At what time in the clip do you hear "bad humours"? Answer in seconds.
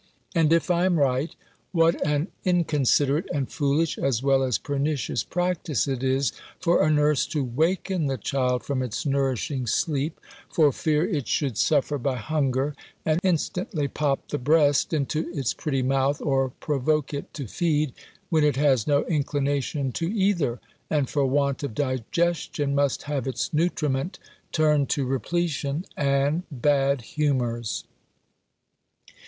26.49-27.83